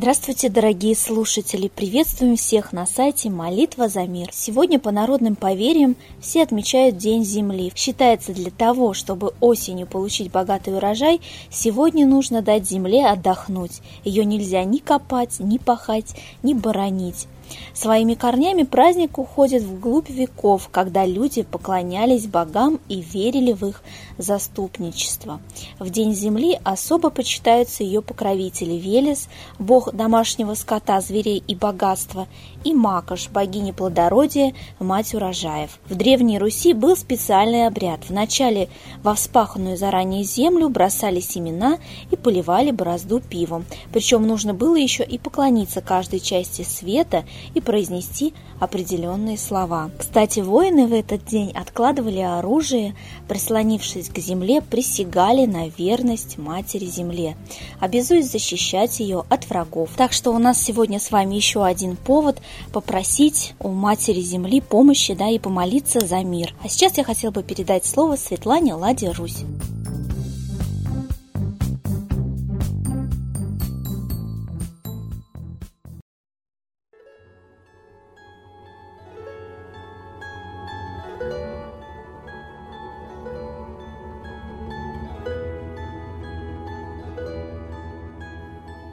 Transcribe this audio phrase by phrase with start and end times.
[0.00, 1.66] Здравствуйте, дорогие слушатели!
[1.66, 4.28] Приветствуем всех на сайте «Молитва за мир».
[4.32, 7.72] Сегодня по народным поверьям все отмечают День Земли.
[7.74, 13.82] Считается, для того, чтобы осенью получить богатый урожай, сегодня нужно дать земле отдохнуть.
[14.04, 17.26] Ее нельзя ни копать, ни пахать, ни боронить.
[17.72, 23.82] Своими корнями праздник уходит вглубь веков, когда люди поклонялись богам и верили в их
[24.18, 25.40] заступничество.
[25.78, 32.26] В День Земли особо почитаются ее покровители Велес, бог домашнего скота, зверей и богатства,
[32.64, 35.78] и Макаш, богиня плодородия, мать урожаев.
[35.88, 38.00] В Древней Руси был специальный обряд.
[38.08, 38.68] Вначале
[39.02, 41.78] во вспаханную заранее землю бросали семена
[42.10, 43.64] и поливали борозду пивом.
[43.92, 49.90] Причем нужно было еще и поклониться каждой части света и произнести определенные слова.
[49.98, 52.94] Кстати, воины в этот день откладывали оружие,
[53.28, 57.36] прислонившись к земле, присягали на верность матери земле,
[57.80, 59.90] обязуясь защищать ее от врагов.
[59.96, 62.40] Так что у нас сегодня с вами еще один повод
[62.72, 66.54] попросить у матери земли помощи да, и помолиться за мир.
[66.62, 69.44] А сейчас я хотела бы передать слово Светлане Ладе Русь.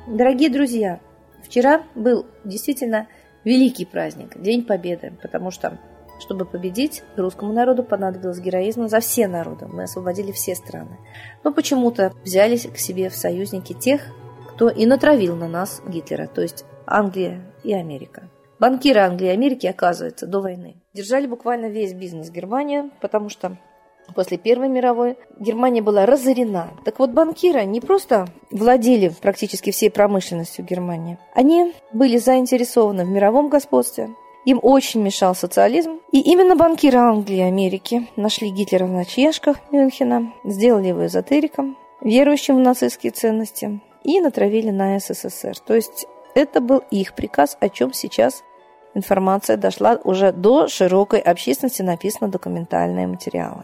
[0.07, 1.01] Дорогие друзья,
[1.43, 3.07] вчера был действительно
[3.43, 5.77] великий праздник, День Победы, потому что,
[6.19, 9.67] чтобы победить, русскому народу понадобилось героизм за все народы.
[9.67, 10.97] Мы освободили все страны.
[11.43, 14.01] Но почему-то взялись к себе в союзники тех,
[14.53, 18.29] кто и натравил на нас Гитлера, то есть Англия и Америка.
[18.59, 23.58] Банкиры Англии и Америки, оказывается, до войны держали буквально весь бизнес Германии, потому что
[24.14, 26.70] После Первой мировой Германия была разорена.
[26.86, 33.49] Так вот, банкиры не просто владели практически всей промышленностью Германии, они были заинтересованы в мировом
[33.49, 34.10] господстве,
[34.45, 35.99] им очень мешал социализм.
[36.11, 42.58] И именно банкиры Англии и Америки нашли Гитлера в ночлежках Мюнхена, сделали его эзотериком, верующим
[42.58, 45.58] в нацистские ценности и натравили на СССР.
[45.65, 48.43] То есть это был их приказ, о чем сейчас
[48.93, 53.63] информация дошла уже до широкой общественности, написаны документальные материалы.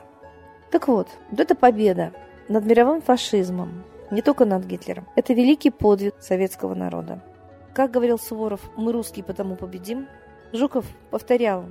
[0.72, 2.14] Так вот, вот эта победа
[2.48, 7.22] над мировым фашизмом, не только над Гитлером, это великий подвиг советского народа.
[7.74, 10.08] Как говорил Суворов, мы русские, потому победим.
[10.52, 11.66] Жуков повторял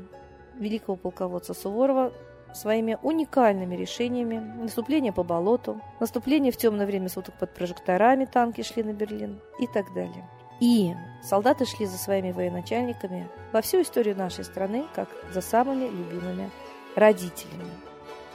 [0.59, 2.13] великого полководца Суворова
[2.55, 8.83] своими уникальными решениями наступление по болоту, наступление в темное время суток под прожекторами, танки шли
[8.83, 10.29] на Берлин и так далее.
[10.61, 16.51] И солдаты шли за своими военачальниками во всю историю нашей страны, как за самыми любимыми
[16.95, 17.71] родителями.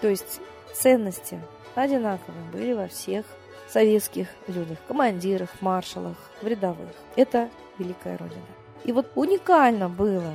[0.02, 0.42] То есть
[0.74, 1.40] ценности
[1.76, 3.26] одинаковые были во всех
[3.68, 6.90] советских людях, командирах, маршалах, в рядовых.
[7.16, 8.42] Это Великая Родина.
[8.84, 10.34] И вот уникально было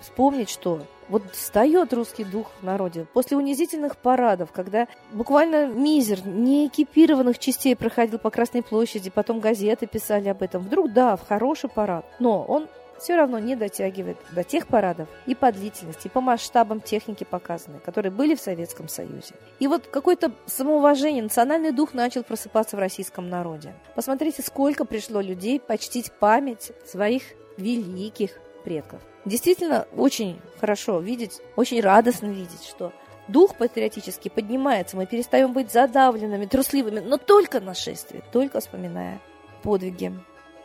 [0.00, 7.38] вспомнить, что вот встает русский дух в народе после унизительных парадов, когда буквально мизер неэкипированных
[7.38, 10.62] частей проходил по Красной площади, потом газеты писали об этом.
[10.62, 12.68] Вдруг, да, в хороший парад, но он
[13.00, 17.80] все равно не дотягивает до тех парадов и по длительности, и по масштабам техники показанной,
[17.80, 19.34] которые были в Советском Союзе.
[19.58, 23.74] И вот какое-то самоуважение, национальный дух начал просыпаться в российском народе.
[23.94, 27.22] Посмотрите, сколько пришло людей почтить память своих
[27.56, 29.00] великих предков.
[29.24, 32.92] Действительно, очень хорошо видеть, очень радостно видеть, что
[33.28, 39.20] дух патриотический поднимается, мы перестаем быть задавленными, трусливыми, но только нашествие, только вспоминая
[39.62, 40.12] подвиги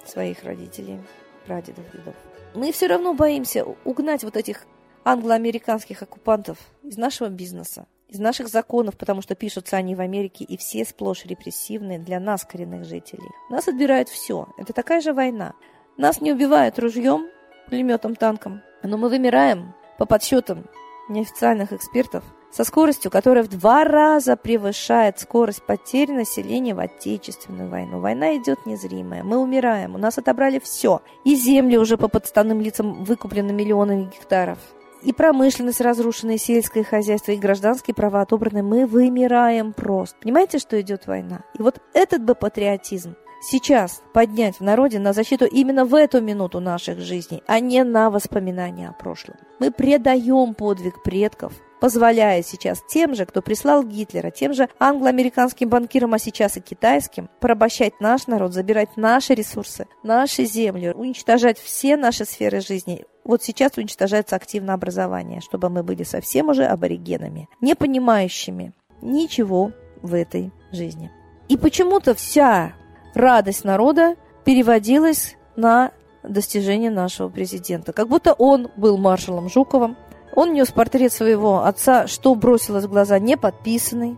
[0.06, 1.00] своих родителей
[1.46, 2.16] прадедов, дедов.
[2.54, 4.66] Мы все равно боимся угнать вот этих
[5.04, 10.58] англо-американских оккупантов из нашего бизнеса, из наших законов, потому что пишутся они в Америке, и
[10.58, 13.30] все сплошь репрессивные для нас, коренных жителей.
[13.50, 14.48] Нас отбирают все.
[14.58, 15.54] Это такая же война.
[15.98, 17.28] Нас не убивают ружьем,
[17.66, 20.66] пулеметом, танком, но мы вымираем по подсчетам
[21.10, 22.24] неофициальных экспертов
[22.56, 28.00] со скоростью, которая в два раза превышает скорость потерь населения в Отечественную войну.
[28.00, 29.24] Война идет незримая.
[29.24, 29.96] Мы умираем.
[29.96, 31.02] У нас отобрали все.
[31.26, 34.58] И земли уже по подставным лицам выкуплены миллионами гектаров.
[35.02, 38.64] И промышленность разрушена, и сельское хозяйство, и гражданские права отобраны.
[38.64, 40.16] Мы вымираем просто.
[40.22, 41.42] Понимаете, что идет война?
[41.60, 46.60] И вот этот бы патриотизм сейчас поднять в народе на защиту именно в эту минуту
[46.60, 49.36] наших жизней, а не на воспоминания о прошлом.
[49.60, 56.14] Мы предаем подвиг предков, позволяя сейчас тем же, кто прислал Гитлера, тем же англо-американским банкирам,
[56.14, 62.26] а сейчас и китайским, порабощать наш народ, забирать наши ресурсы, наши земли, уничтожать все наши
[62.26, 63.06] сферы жизни.
[63.24, 69.72] Вот сейчас уничтожается активно образование, чтобы мы были совсем уже аборигенами, не понимающими ничего
[70.02, 71.12] в этой жизни.
[71.48, 72.74] И почему-то вся
[73.16, 75.92] радость народа переводилась на
[76.24, 77.94] достижение нашего президента.
[77.94, 79.98] Как будто он был маршалом Жуковым.
[80.36, 84.18] Он нес портрет своего отца, что бросилось в глаза, не подписанный.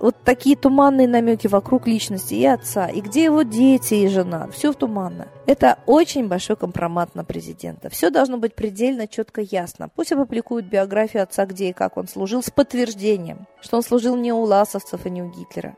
[0.00, 4.48] Вот такие туманные намеки вокруг личности и отца, и где его дети и жена.
[4.52, 5.26] Все туманно.
[5.46, 7.90] Это очень большой компромат на президента.
[7.90, 9.90] Все должно быть предельно четко ясно.
[9.94, 14.32] Пусть опубликуют биографию отца, где и как он служил, с подтверждением, что он служил не
[14.32, 15.76] у ласовцев и не у Гитлера.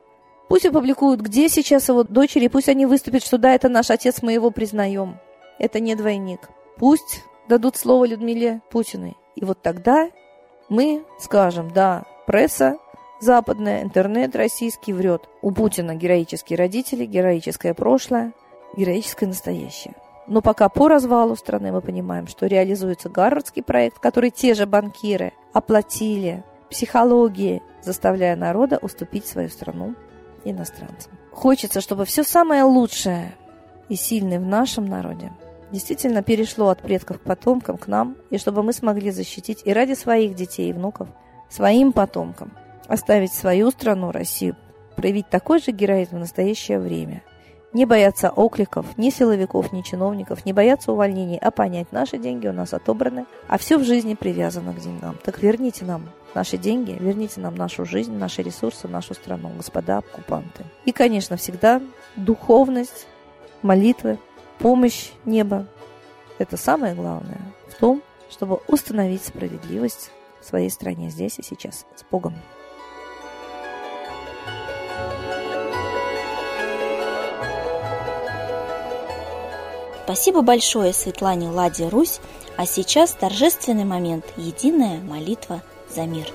[0.51, 4.33] Пусть опубликуют, где сейчас его дочери, пусть они выступят, что да, это наш отец, мы
[4.33, 5.21] его признаем
[5.61, 6.49] это не двойник.
[6.77, 9.17] Пусть дадут слово Людмиле Путиной.
[9.37, 10.11] И вот тогда
[10.69, 12.79] мы скажем, да, пресса
[13.21, 15.29] западная, интернет российский врет.
[15.41, 18.33] У Путина героические родители, героическое прошлое,
[18.77, 19.95] героическое настоящее.
[20.27, 25.33] Но пока по развалу страны мы понимаем, что реализуется Гарвардский проект, который те же банкиры
[25.53, 29.95] оплатили психологии, заставляя народа уступить свою страну
[30.45, 31.13] иностранцам.
[31.33, 33.35] Хочется, чтобы все самое лучшее
[33.89, 35.33] и сильное в нашем народе
[35.73, 39.95] действительно перешло от предков к потомкам, к нам, и чтобы мы смогли защитить и ради
[39.95, 41.09] своих детей и внуков,
[41.49, 42.53] своим потомкам,
[42.89, 44.57] оставить свою страну, Россию,
[44.97, 47.23] проявить такой же героизм в настоящее время.
[47.73, 52.53] Не бояться окликов, ни силовиков, ни чиновников, не бояться увольнений, а понять, наши деньги у
[52.53, 55.17] нас отобраны, а все в жизни привязано к деньгам.
[55.23, 60.65] Так верните нам наши деньги, верните нам нашу жизнь, наши ресурсы, нашу страну, господа оккупанты.
[60.85, 61.81] И, конечно, всегда
[62.17, 63.07] духовность,
[63.63, 64.19] молитвы,
[64.59, 65.67] помощь неба.
[66.39, 71.87] Это самое главное в том, чтобы установить справедливость в своей стране здесь и сейчас.
[71.95, 72.35] С Богом!
[80.11, 82.19] Спасибо большое Светлане Ладе Русь,
[82.57, 86.27] а сейчас торжественный момент– единая молитва за мир.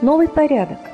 [0.00, 0.91] Новый порядок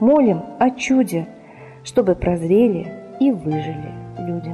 [0.00, 1.26] Молим о чуде,
[1.82, 2.86] чтобы прозрели
[3.18, 4.52] и выжили люди.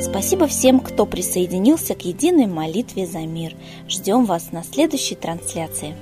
[0.00, 3.54] Спасибо всем, кто присоединился к единой молитве за мир.
[3.88, 5.94] Ждем вас на следующей трансляции.